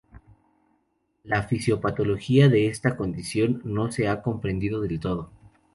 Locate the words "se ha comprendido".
3.91-4.81